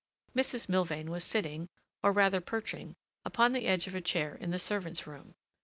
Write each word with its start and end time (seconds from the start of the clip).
Mrs. 0.35 0.67
Milvain 0.67 1.11
was 1.11 1.23
sitting, 1.23 1.69
or 2.01 2.11
rather 2.11 2.41
perching, 2.41 2.95
upon 3.23 3.51
the 3.51 3.67
edge 3.67 3.85
of 3.85 3.93
a 3.93 4.01
chair 4.01 4.33
in 4.33 4.49
the 4.49 4.57
servants' 4.57 5.05
room. 5.05 5.35